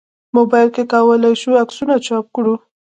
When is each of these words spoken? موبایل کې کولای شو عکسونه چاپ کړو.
موبایل 0.37 0.69
کې 0.75 0.83
کولای 0.93 1.33
شو 1.41 1.51
عکسونه 1.63 1.95
چاپ 2.05 2.25
کړو. 2.35 2.55